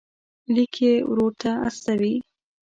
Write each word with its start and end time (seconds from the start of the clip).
لیک 0.53 0.73
یې 0.83 0.93
ورور 1.09 1.31
ته 1.41 1.51
استوي. 1.67 2.13